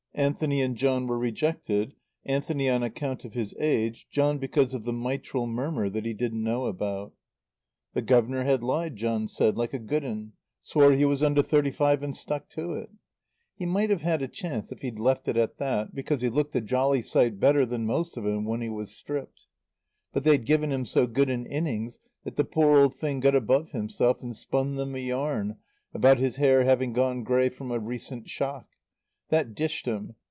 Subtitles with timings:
[0.13, 1.95] Anthony and John were rejected;
[2.25, 6.43] Anthony on account of his age, John because of the mitral murmur that he didn't
[6.43, 7.13] know about.
[7.93, 11.71] The guv'nor had lied, John said, like a good 'un; swore he was under thirty
[11.71, 12.89] five and stuck to it.
[13.55, 16.55] He might have had a chance if he'd left it at that, because he looked
[16.57, 19.47] a jolly sight better than most of 'em when he was stripped.
[20.11, 23.71] But they'd given him so good an innings that the poor old thing got above
[23.71, 25.55] himself, and spun them a yarn
[25.93, 28.67] about his hair having gone grey from a recent shock.
[29.29, 30.15] That dished him.